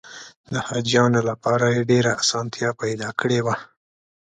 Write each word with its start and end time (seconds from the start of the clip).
د 0.51 0.53
حاجیانو 0.67 1.19
لپاره 1.29 1.65
یې 1.75 1.81
ډېره 1.91 2.11
اسانتیا 2.21 2.69
پیدا 2.81 3.09
کړې 3.19 3.39
وه. 3.45 3.55